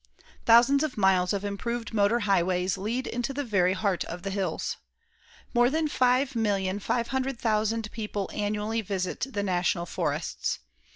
[0.47, 4.77] Thousands of miles of improved motor highways lead into the very heart of the hills.
[5.53, 10.57] More than 5,500,000 people annually visit the National Forests.